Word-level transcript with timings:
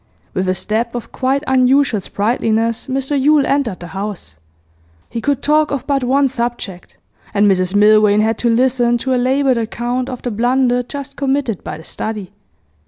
With 0.33 0.49
a 0.49 0.55
step 0.55 0.95
of 0.95 1.11
quite 1.11 1.43
unusual 1.45 2.01
sprightliness 2.01 2.87
Mr 2.87 3.21
Yule 3.21 3.45
entered 3.45 3.81
the 3.81 3.89
house. 3.93 4.35
He 5.11 5.21
could 5.21 5.43
talk 5.43 5.69
of 5.69 5.85
but 5.85 6.03
one 6.03 6.27
subject, 6.27 6.97
and 7.35 7.45
Mrs 7.45 7.75
Milvain 7.75 8.19
had 8.21 8.39
to 8.39 8.49
listen 8.49 8.97
to 8.97 9.13
a 9.13 9.17
laboured 9.21 9.57
account 9.57 10.09
of 10.09 10.23
the 10.23 10.31
blunder 10.31 10.81
just 10.81 11.15
committed 11.15 11.63
by 11.63 11.77
The 11.77 11.83
Study. 11.83 12.31